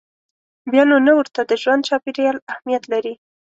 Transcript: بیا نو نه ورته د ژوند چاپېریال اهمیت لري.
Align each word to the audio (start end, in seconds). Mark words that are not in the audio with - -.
بیا 0.71 0.83
نو 0.89 0.97
نه 1.07 1.13
ورته 1.17 1.39
د 1.45 1.51
ژوند 1.61 1.85
چاپېریال 1.87 2.37
اهمیت 2.51 2.83
لري. 2.93 3.13